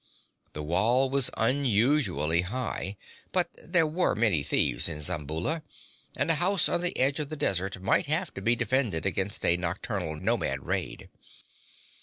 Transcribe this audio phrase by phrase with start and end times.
[0.53, 2.97] The wall was unusually high;
[3.31, 5.61] but there were many thieves in Zamboula,
[6.17, 9.45] and a house on the edge of the desert might have to be defended against
[9.45, 11.11] a nocturnal nomad raid.